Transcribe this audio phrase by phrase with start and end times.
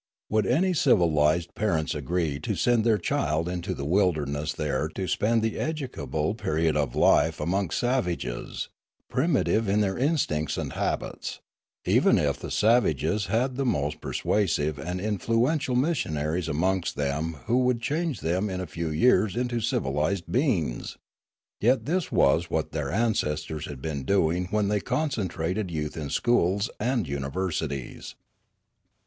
[0.31, 5.07] Would any civilised parents agree to send out their child into the wilderness there to
[5.07, 8.67] spend the educable period of life amongst savages,
[9.11, 11.39] primitive in their instincts and habits,
[11.85, 17.79] even if the savages had the most persuasive and influential missionaries amongst them who would
[17.79, 20.97] change them in a few years into civilised beings?
[21.59, 26.71] Yet this was what their ancestors had been doing when they concentrated youth in schools
[26.79, 28.15] and universities.